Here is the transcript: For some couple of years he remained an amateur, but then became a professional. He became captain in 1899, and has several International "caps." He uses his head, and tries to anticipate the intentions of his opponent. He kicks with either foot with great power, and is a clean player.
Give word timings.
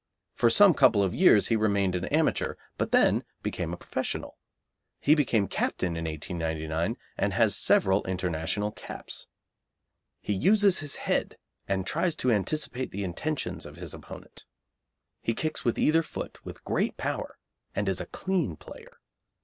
For 0.33 0.49
some 0.49 0.73
couple 0.73 1.03
of 1.03 1.13
years 1.13 1.49
he 1.49 1.55
remained 1.55 1.93
an 1.93 2.05
amateur, 2.05 2.55
but 2.75 2.91
then 2.91 3.23
became 3.43 3.71
a 3.71 3.77
professional. 3.77 4.35
He 4.99 5.13
became 5.13 5.47
captain 5.47 5.95
in 5.95 6.05
1899, 6.05 6.97
and 7.19 7.33
has 7.33 7.55
several 7.55 8.03
International 8.05 8.71
"caps." 8.71 9.27
He 10.19 10.33
uses 10.33 10.79
his 10.79 10.95
head, 10.95 11.37
and 11.67 11.85
tries 11.85 12.15
to 12.15 12.31
anticipate 12.31 12.89
the 12.89 13.03
intentions 13.03 13.63
of 13.67 13.75
his 13.75 13.93
opponent. 13.93 14.43
He 15.21 15.35
kicks 15.35 15.63
with 15.63 15.77
either 15.77 16.01
foot 16.01 16.43
with 16.43 16.63
great 16.65 16.97
power, 16.97 17.37
and 17.75 17.87
is 17.87 18.01
a 18.01 18.07
clean 18.07 18.55
player. 18.55 18.97